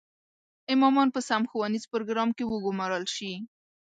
[0.73, 3.33] امامان په سم ښوونیز پروګرام کې وګومارل شي.